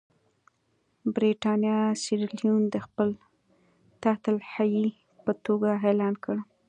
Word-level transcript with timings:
برېټانیا 1.15 1.77
سیریلیون 2.03 2.61
د 2.73 2.75
خپل 2.85 3.09
تحت 4.03 4.23
الحیې 4.31 4.85
په 5.23 5.31
توګه 5.45 5.69
اعلان 5.85 6.13
کړ. 6.23 6.37